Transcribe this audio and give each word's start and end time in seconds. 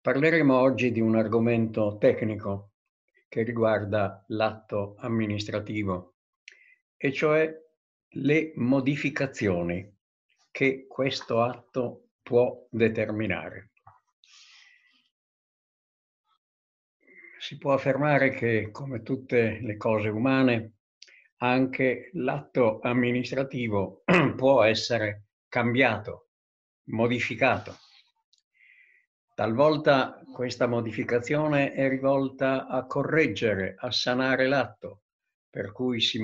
Parleremo 0.00 0.56
oggi 0.56 0.92
di 0.92 1.00
un 1.00 1.16
argomento 1.16 1.96
tecnico 1.98 2.74
che 3.28 3.42
riguarda 3.42 4.24
l'atto 4.28 4.94
amministrativo, 4.98 6.14
e 6.96 7.12
cioè 7.12 7.52
le 8.10 8.52
modificazioni 8.54 9.96
che 10.50 10.86
questo 10.86 11.42
atto 11.42 12.10
può 12.22 12.66
determinare. 12.70 13.72
Si 17.40 17.58
può 17.58 17.72
affermare 17.72 18.30
che, 18.30 18.70
come 18.70 19.02
tutte 19.02 19.58
le 19.60 19.76
cose 19.76 20.08
umane, 20.08 20.74
anche 21.38 22.10
l'atto 22.14 22.78
amministrativo 22.80 24.04
può 24.36 24.62
essere 24.62 25.24
cambiato, 25.48 26.30
modificato. 26.84 27.76
Talvolta 29.38 30.20
questa 30.32 30.66
modificazione 30.66 31.72
è 31.72 31.88
rivolta 31.88 32.66
a 32.66 32.84
correggere, 32.86 33.76
a 33.78 33.92
sanare 33.92 34.48
l'atto, 34.48 35.04
per 35.48 35.70
cui 35.70 36.00
si 36.00 36.20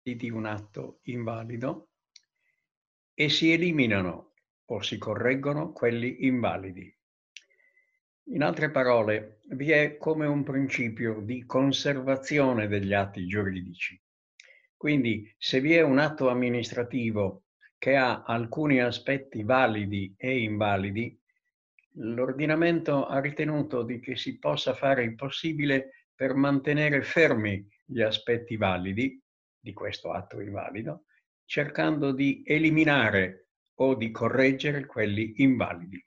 di 0.00 0.30
un 0.30 0.46
atto 0.46 1.00
invalido 1.06 1.88
e 3.12 3.28
si 3.28 3.50
eliminano 3.50 4.34
o 4.64 4.80
si 4.80 4.96
correggono 4.96 5.72
quelli 5.72 6.24
invalidi. 6.26 6.96
In 8.28 8.44
altre 8.44 8.70
parole, 8.70 9.40
vi 9.54 9.72
è 9.72 9.96
come 9.96 10.26
un 10.26 10.44
principio 10.44 11.18
di 11.20 11.44
conservazione 11.44 12.68
degli 12.68 12.92
atti 12.92 13.26
giuridici. 13.26 14.00
Quindi, 14.76 15.34
se 15.36 15.60
vi 15.60 15.74
è 15.74 15.82
un 15.82 15.98
atto 15.98 16.28
amministrativo 16.28 17.42
che 17.78 17.94
ha 17.94 18.24
alcuni 18.24 18.80
aspetti 18.80 19.44
validi 19.44 20.12
e 20.16 20.42
invalidi, 20.42 21.16
l'ordinamento 22.00 23.06
ha 23.06 23.20
ritenuto 23.20 23.82
di 23.84 24.00
che 24.00 24.16
si 24.16 24.38
possa 24.38 24.74
fare 24.74 25.04
il 25.04 25.14
possibile 25.14 26.06
per 26.14 26.34
mantenere 26.34 27.02
fermi 27.02 27.64
gli 27.84 28.02
aspetti 28.02 28.56
validi 28.56 29.22
di 29.60 29.72
questo 29.72 30.12
atto 30.12 30.40
invalido, 30.40 31.04
cercando 31.44 32.10
di 32.12 32.42
eliminare 32.44 33.46
o 33.74 33.94
di 33.94 34.10
correggere 34.10 34.84
quelli 34.84 35.34
invalidi. 35.36 36.04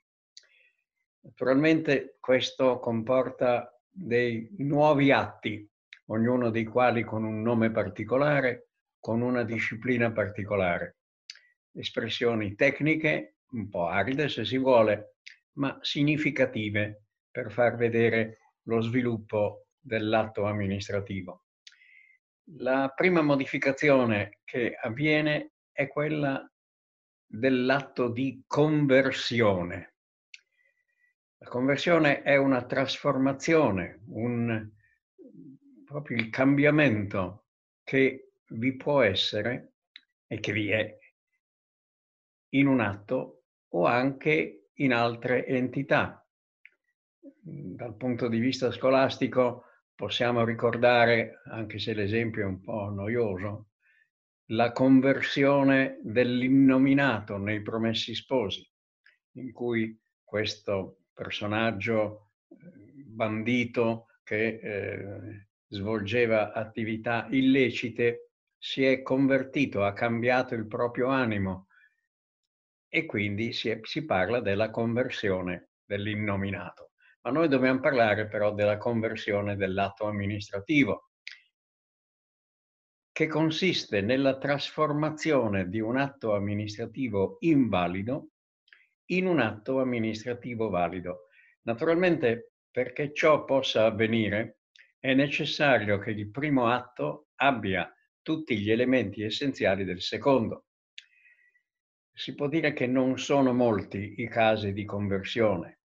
Naturalmente 1.20 2.16
questo 2.20 2.78
comporta 2.80 3.74
dei 3.88 4.54
nuovi 4.58 5.10
atti, 5.10 5.66
ognuno 6.06 6.50
dei 6.50 6.64
quali 6.64 7.02
con 7.02 7.24
un 7.24 7.40
nome 7.40 7.70
particolare, 7.70 8.68
con 8.98 9.22
una 9.22 9.42
disciplina 9.42 10.12
particolare 10.12 10.96
espressioni 11.74 12.54
tecniche, 12.54 13.36
un 13.52 13.68
po' 13.68 13.86
aride 13.86 14.28
se 14.28 14.44
si 14.44 14.58
vuole, 14.58 15.16
ma 15.54 15.78
significative 15.82 17.04
per 17.30 17.50
far 17.50 17.76
vedere 17.76 18.38
lo 18.62 18.80
sviluppo 18.80 19.66
dell'atto 19.78 20.44
amministrativo. 20.44 21.44
La 22.56 22.92
prima 22.94 23.22
modificazione 23.22 24.40
che 24.44 24.74
avviene 24.74 25.52
è 25.72 25.88
quella 25.88 26.46
dell'atto 27.26 28.08
di 28.08 28.42
conversione. 28.46 29.94
La 31.38 31.48
conversione 31.48 32.22
è 32.22 32.36
una 32.36 32.64
trasformazione, 32.64 34.02
un, 34.08 34.70
proprio 35.84 36.16
il 36.18 36.30
cambiamento 36.30 37.46
che 37.82 38.32
vi 38.48 38.76
può 38.76 39.02
essere 39.02 39.74
e 40.26 40.38
che 40.40 40.52
vi 40.52 40.70
è 40.70 40.98
in 42.54 42.66
un 42.66 42.80
atto 42.80 43.44
o 43.68 43.86
anche 43.86 44.70
in 44.74 44.92
altre 44.92 45.46
entità. 45.46 46.26
Dal 47.20 47.96
punto 47.96 48.28
di 48.28 48.38
vista 48.38 48.70
scolastico 48.70 49.64
possiamo 49.94 50.44
ricordare, 50.44 51.40
anche 51.46 51.78
se 51.78 51.94
l'esempio 51.94 52.42
è 52.42 52.46
un 52.46 52.60
po' 52.60 52.90
noioso, 52.90 53.68
la 54.46 54.72
conversione 54.72 56.00
dell'innominato 56.02 57.36
nei 57.38 57.62
Promessi 57.62 58.14
Sposi, 58.14 58.68
in 59.36 59.52
cui 59.52 59.98
questo 60.22 61.04
personaggio 61.12 62.32
eh, 62.48 62.56
bandito 63.06 64.06
che 64.22 64.60
eh, 64.62 65.46
svolgeva 65.68 66.52
attività 66.52 67.26
illecite 67.30 68.30
si 68.58 68.84
è 68.84 69.02
convertito, 69.02 69.84
ha 69.84 69.92
cambiato 69.92 70.54
il 70.54 70.66
proprio 70.66 71.08
animo, 71.08 71.68
e 72.94 73.06
quindi 73.06 73.54
si, 73.54 73.70
è, 73.70 73.80
si 73.84 74.04
parla 74.04 74.40
della 74.40 74.68
conversione 74.68 75.70
dell'innominato. 75.82 76.90
Ma 77.22 77.30
noi 77.30 77.48
dobbiamo 77.48 77.80
parlare 77.80 78.28
però 78.28 78.52
della 78.52 78.76
conversione 78.76 79.56
dell'atto 79.56 80.04
amministrativo, 80.04 81.12
che 83.10 83.26
consiste 83.28 84.02
nella 84.02 84.36
trasformazione 84.36 85.70
di 85.70 85.80
un 85.80 85.96
atto 85.96 86.34
amministrativo 86.34 87.38
invalido 87.40 88.32
in 89.06 89.26
un 89.26 89.40
atto 89.40 89.80
amministrativo 89.80 90.68
valido. 90.68 91.28
Naturalmente, 91.62 92.56
perché 92.70 93.14
ciò 93.14 93.44
possa 93.44 93.86
avvenire, 93.86 94.58
è 94.98 95.14
necessario 95.14 95.98
che 95.98 96.10
il 96.10 96.30
primo 96.30 96.66
atto 96.66 97.28
abbia 97.36 97.90
tutti 98.20 98.58
gli 98.58 98.70
elementi 98.70 99.22
essenziali 99.22 99.84
del 99.84 100.02
secondo 100.02 100.66
si 102.22 102.36
può 102.36 102.46
dire 102.46 102.72
che 102.72 102.86
non 102.86 103.18
sono 103.18 103.52
molti 103.52 104.14
i 104.18 104.28
casi 104.28 104.72
di 104.72 104.84
conversione. 104.84 105.80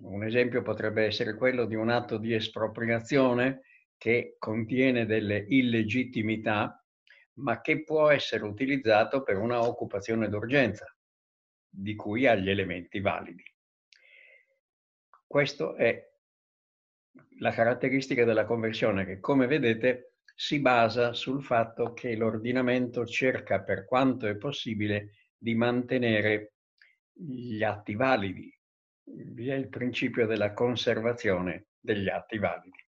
Un 0.00 0.24
esempio 0.24 0.60
potrebbe 0.60 1.04
essere 1.04 1.36
quello 1.36 1.64
di 1.64 1.76
un 1.76 1.90
atto 1.90 2.18
di 2.18 2.34
espropriazione 2.34 3.60
che 3.96 4.34
contiene 4.36 5.06
delle 5.06 5.46
illegittimità, 5.48 6.84
ma 7.34 7.60
che 7.60 7.84
può 7.84 8.10
essere 8.10 8.42
utilizzato 8.42 9.22
per 9.22 9.36
una 9.36 9.62
occupazione 9.62 10.28
d'urgenza, 10.28 10.92
di 11.68 11.94
cui 11.94 12.26
ha 12.26 12.34
gli 12.34 12.50
elementi 12.50 12.98
validi. 12.98 13.44
Questa 15.24 15.76
è 15.76 16.04
la 17.38 17.52
caratteristica 17.52 18.24
della 18.24 18.44
conversione 18.44 19.06
che, 19.06 19.20
come 19.20 19.46
vedete, 19.46 20.14
si 20.34 20.58
basa 20.58 21.12
sul 21.12 21.44
fatto 21.44 21.92
che 21.92 22.16
l'ordinamento 22.16 23.06
cerca 23.06 23.62
per 23.62 23.84
quanto 23.84 24.26
è 24.26 24.34
possibile 24.34 25.12
di 25.36 25.54
mantenere 25.54 26.54
gli 27.12 27.62
atti 27.62 27.94
validi. 27.94 28.52
Vi 29.04 29.48
è 29.48 29.54
il 29.54 29.68
principio 29.68 30.26
della 30.26 30.52
conservazione 30.52 31.68
degli 31.78 32.08
atti 32.08 32.38
validi. 32.38 32.84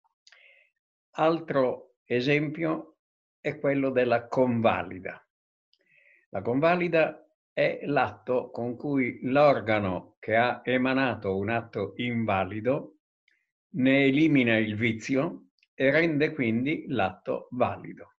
Altro 1.15 1.95
esempio 2.05 2.97
è 3.39 3.59
quello 3.59 3.89
della 3.89 4.27
convalida. 4.27 5.25
La 6.29 6.41
convalida 6.41 7.27
è 7.51 7.81
l'atto 7.83 8.49
con 8.49 8.75
cui 8.75 9.19
l'organo 9.23 10.15
che 10.19 10.35
ha 10.35 10.61
emanato 10.63 11.37
un 11.37 11.49
atto 11.49 11.93
invalido 11.97 12.97
ne 13.75 14.05
elimina 14.05 14.57
il 14.57 14.75
vizio 14.75 15.49
e 15.73 15.91
rende 15.91 16.33
quindi 16.33 16.85
l'atto 16.87 17.47
valido. 17.51 18.12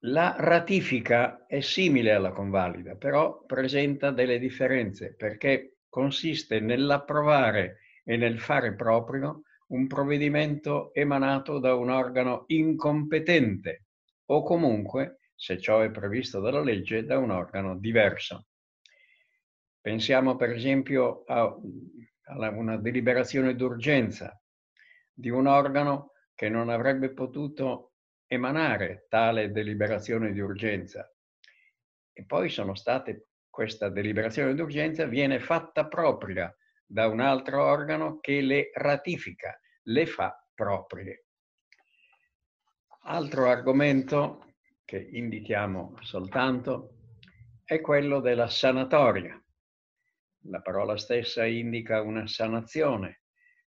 La 0.00 0.36
ratifica 0.38 1.46
è 1.46 1.60
simile 1.60 2.12
alla 2.12 2.30
convalida, 2.30 2.96
però 2.96 3.42
presenta 3.44 4.10
delle 4.10 4.38
differenze 4.38 5.14
perché 5.14 5.78
consiste 5.88 6.60
nell'approvare 6.60 7.78
e 8.04 8.16
nel 8.16 8.38
fare 8.38 8.74
proprio 8.74 9.42
un 9.68 9.86
provvedimento 9.86 10.92
emanato 10.94 11.58
da 11.58 11.74
un 11.74 11.90
organo 11.90 12.44
incompetente 12.48 13.86
o 14.26 14.42
comunque, 14.42 15.18
se 15.34 15.58
ciò 15.58 15.80
è 15.80 15.90
previsto 15.90 16.40
dalla 16.40 16.62
legge, 16.62 17.04
da 17.04 17.18
un 17.18 17.30
organo 17.30 17.76
diverso. 17.78 18.46
Pensiamo 19.80 20.36
per 20.36 20.50
esempio 20.50 21.24
a 21.24 21.56
una 22.28 22.76
deliberazione 22.76 23.54
d'urgenza 23.54 24.38
di 25.12 25.30
un 25.30 25.46
organo 25.46 26.12
che 26.34 26.48
non 26.48 26.68
avrebbe 26.68 27.12
potuto 27.12 27.92
emanare 28.26 29.06
tale 29.08 29.50
deliberazione 29.50 30.32
di 30.32 30.40
urgenza. 30.40 31.10
E 32.12 32.24
poi 32.24 32.48
sono 32.48 32.74
state, 32.74 33.28
questa 33.48 33.88
deliberazione 33.88 34.54
di 34.54 34.60
urgenza 34.60 35.06
viene 35.06 35.38
fatta 35.38 35.86
propria 35.86 36.54
da 36.84 37.08
un 37.08 37.20
altro 37.20 37.64
organo 37.64 38.18
che 38.20 38.40
le 38.40 38.70
ratifica, 38.72 39.58
le 39.84 40.06
fa 40.06 40.36
proprie. 40.54 41.26
Altro 43.08 43.48
argomento 43.48 44.54
che 44.84 44.98
indichiamo 44.98 45.96
soltanto 46.00 46.96
è 47.64 47.80
quello 47.80 48.20
della 48.20 48.48
sanatoria. 48.48 49.40
La 50.48 50.60
parola 50.60 50.96
stessa 50.96 51.44
indica 51.44 52.02
una 52.02 52.26
sanazione, 52.28 53.22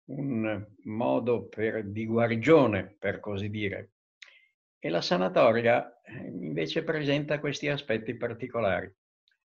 un 0.10 0.68
modo 0.84 1.48
per, 1.48 1.90
di 1.90 2.06
guarigione, 2.06 2.96
per 3.00 3.20
così 3.20 3.50
dire, 3.50 3.94
e 4.80 4.90
la 4.90 5.02
sanatoria 5.02 6.02
eh, 6.02 6.28
invece 6.28 6.84
presenta 6.84 7.40
questi 7.40 7.68
aspetti 7.68 8.16
particolari. 8.16 8.92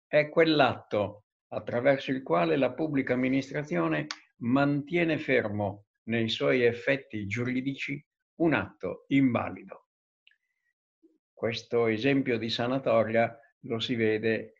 è 0.08 0.28
quell'atto 0.28 1.26
attraverso 1.50 2.12
il 2.12 2.24
quale 2.24 2.58
la 2.58 2.74
pubblica 2.74 3.14
amministrazione 3.14 4.08
mantiene 4.38 5.20
fermo 5.20 5.86
nei 6.04 6.30
suoi 6.30 6.64
effetti 6.64 7.28
giuridici 7.28 8.04
un 8.38 8.54
atto 8.54 9.06
invalido. 9.10 9.88
Questo 11.32 11.88
esempio 11.88 12.38
di 12.38 12.50
sanatoria 12.50 13.38
lo 13.62 13.80
si 13.80 13.96
vede 13.96 14.54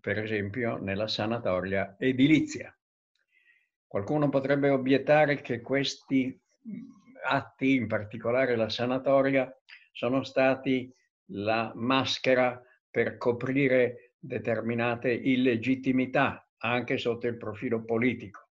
per 0.00 0.18
esempio 0.18 0.76
nella 0.76 1.06
sanatoria 1.06 1.96
edilizia. 1.98 2.74
Qualcuno 3.86 4.28
potrebbe 4.28 4.70
obiettare 4.70 5.40
che 5.40 5.60
questi 5.60 6.40
atti, 7.24 7.74
in 7.74 7.86
particolare 7.86 8.56
la 8.56 8.68
sanatoria, 8.68 9.52
sono 10.00 10.22
stati 10.22 10.90
la 11.32 11.72
maschera 11.74 12.58
per 12.88 13.18
coprire 13.18 14.14
determinate 14.18 15.12
illegittimità 15.12 16.48
anche 16.56 16.96
sotto 16.96 17.26
il 17.26 17.36
profilo 17.36 17.84
politico. 17.84 18.48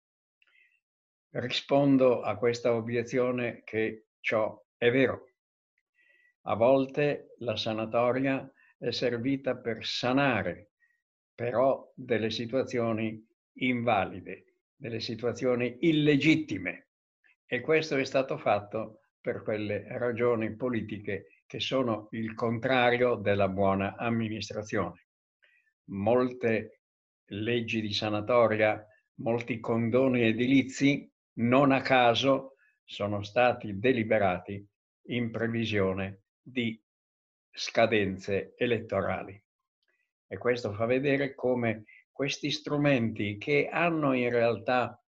Rispondo 1.31 2.21
a 2.21 2.37
questa 2.37 2.75
obiezione 2.75 3.63
che 3.65 4.09
ciò 4.19 4.63
è 4.77 4.91
vero. 4.91 5.31
A 6.43 6.53
volte 6.53 7.33
la 7.39 7.55
sanatoria 7.55 8.47
è 8.77 8.91
servita 8.91 9.57
per 9.57 9.83
sanare 9.83 10.73
però 11.33 11.91
delle 11.95 12.29
situazioni 12.29 13.27
invalide, 13.53 14.57
delle 14.75 14.99
situazioni 14.99 15.77
illegittime. 15.79 16.89
E 17.47 17.59
questo 17.61 17.97
è 17.97 18.03
stato 18.03 18.37
fatto 18.37 18.99
per 19.19 19.41
quelle 19.41 19.85
ragioni 19.97 20.55
politiche 20.55 21.38
che 21.49 21.59
sono 21.59 22.09
il 22.11 22.35
contrario 22.35 23.15
della 23.15 23.49
buona 23.49 23.95
amministrazione. 23.95 25.07
Molte 25.85 26.81
leggi 27.29 27.81
di 27.81 27.91
sanatoria, 27.91 28.85
molti 29.15 29.59
condoni 29.59 30.21
edilizi, 30.21 31.11
non 31.39 31.71
a 31.71 31.81
caso, 31.81 32.53
sono 32.83 33.23
stati 33.23 33.79
deliberati 33.79 34.63
in 35.07 35.31
previsione 35.31 36.21
di 36.39 36.79
scadenze 37.51 38.53
elettorali. 38.55 39.43
E 40.27 40.37
questo 40.37 40.71
fa 40.73 40.85
vedere 40.85 41.33
come 41.33 41.85
questi 42.11 42.51
strumenti 42.51 43.39
che 43.39 43.69
hanno 43.71 44.13
in 44.13 44.29
realtà 44.29 45.03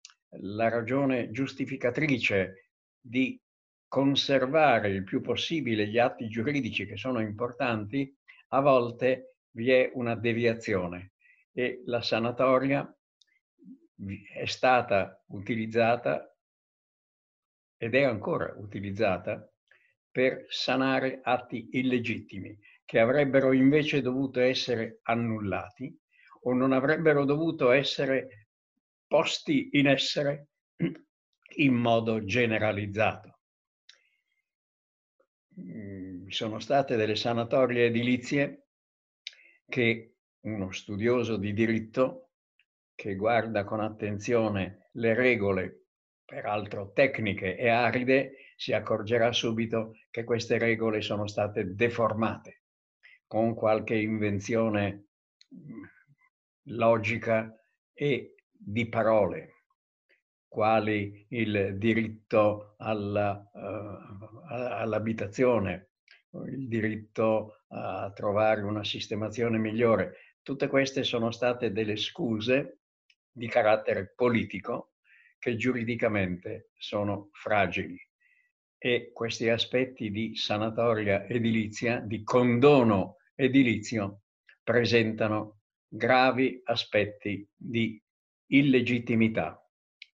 la 0.41 0.69
ragione 0.69 1.31
giustificatrice 1.31 2.69
di 3.01 3.41
conservare 3.87 4.89
il 4.89 5.03
più 5.03 5.21
possibile 5.21 5.87
gli 5.87 5.97
atti 5.97 6.27
giuridici 6.27 6.85
che 6.85 6.97
sono 6.97 7.21
importanti, 7.21 8.13
a 8.49 8.59
volte 8.59 9.37
vi 9.51 9.71
è 9.71 9.91
una 9.93 10.15
deviazione 10.15 11.13
e 11.51 11.81
la 11.85 12.01
sanatoria 12.01 12.91
è 14.33 14.45
stata 14.45 15.23
utilizzata 15.27 16.31
ed 17.77 17.95
è 17.95 18.03
ancora 18.03 18.53
utilizzata 18.57 19.49
per 20.11 20.45
sanare 20.49 21.19
atti 21.23 21.69
illegittimi 21.73 22.57
che 22.85 22.99
avrebbero 22.99 23.51
invece 23.53 24.01
dovuto 24.01 24.39
essere 24.39 24.99
annullati 25.03 25.95
o 26.43 26.53
non 26.53 26.71
avrebbero 26.71 27.25
dovuto 27.25 27.71
essere 27.71 28.47
posti 29.05 29.69
in 29.73 29.87
essere 29.87 30.47
in 31.57 31.73
modo 31.73 32.23
generalizzato. 32.23 33.36
Vi 36.27 36.33
sono 36.33 36.59
state 36.59 36.97
delle 36.97 37.15
sanatorie 37.15 37.85
edilizie 37.85 38.65
che 39.65 40.15
uno 40.41 40.73
studioso 40.73 41.37
di 41.37 41.53
diritto 41.53 42.31
che 42.95 43.15
guarda 43.15 43.63
con 43.63 43.79
attenzione 43.79 44.89
le 44.95 45.13
regole, 45.13 45.85
peraltro 46.25 46.91
tecniche 46.91 47.55
e 47.55 47.69
aride, 47.69 48.51
si 48.57 48.73
accorgerà 48.73 49.31
subito 49.31 49.93
che 50.11 50.25
queste 50.25 50.57
regole 50.57 50.99
sono 50.99 51.27
state 51.27 51.73
deformate 51.73 52.63
con 53.25 53.53
qualche 53.53 53.95
invenzione 53.95 55.05
mm, 55.55 55.83
logica 56.71 57.57
e 57.93 58.35
di 58.51 58.85
parole, 58.89 59.63
quali 60.45 61.25
il 61.29 61.77
diritto 61.77 62.75
uh, 62.79 62.83
all'abitazione, 64.49 65.91
il 66.45 66.67
diritto 66.67 67.63
a 67.69 68.11
trovare 68.13 68.61
una 68.61 68.83
sistemazione 68.83 69.57
migliore. 69.57 70.35
Tutte 70.41 70.67
queste 70.67 71.03
sono 71.03 71.31
state 71.31 71.71
delle 71.71 71.95
scuse 71.95 72.79
di 73.31 73.47
carattere 73.47 74.13
politico 74.15 74.93
che 75.37 75.55
giuridicamente 75.55 76.71
sono 76.77 77.29
fragili 77.33 77.99
e 78.77 79.11
questi 79.13 79.49
aspetti 79.49 80.11
di 80.11 80.35
sanatoria 80.35 81.25
edilizia, 81.25 81.99
di 81.99 82.23
condono 82.23 83.17
edilizio, 83.35 84.21
presentano 84.63 85.61
gravi 85.87 86.61
aspetti 86.63 87.47
di 87.55 88.01
illegittimità 88.47 89.61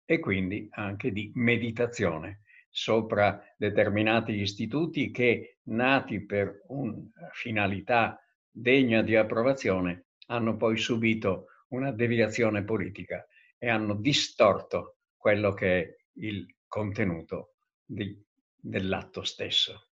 e 0.04 0.18
quindi 0.18 0.68
anche 0.70 1.12
di 1.12 1.30
meditazione 1.34 2.41
sopra 2.74 3.40
determinati 3.56 4.32
istituti 4.32 5.10
che, 5.10 5.58
nati 5.64 6.24
per 6.24 6.62
una 6.68 7.02
finalità 7.32 8.18
degna 8.50 9.02
di 9.02 9.14
approvazione, 9.14 10.06
hanno 10.28 10.56
poi 10.56 10.78
subito 10.78 11.48
una 11.68 11.92
deviazione 11.92 12.64
politica 12.64 13.24
e 13.58 13.68
hanno 13.68 13.94
distorto 13.94 14.96
quello 15.14 15.52
che 15.52 15.80
è 15.80 15.96
il 16.14 16.46
contenuto 16.66 17.56
dell'atto 17.84 19.22
stesso. 19.22 19.91